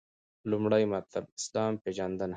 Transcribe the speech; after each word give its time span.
لومړی 0.49 0.83
مطلب: 0.93 1.23
اسلام 1.39 1.73
پیژندنه 1.83 2.29